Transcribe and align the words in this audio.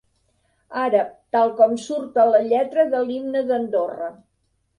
Àrab 0.83 1.11
tal 1.37 1.53
com 1.59 1.75
surt 1.83 2.17
a 2.25 2.25
la 2.31 2.41
lletra 2.47 2.87
de 2.95 3.03
l'himne 3.11 3.45
d'Andorra. 3.53 4.11